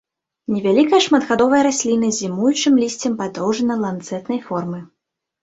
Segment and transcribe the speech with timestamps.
[0.53, 4.83] Невялікая шматгадовая расліна з зімуючым лісцем падоўжана-ланцэтнай формы.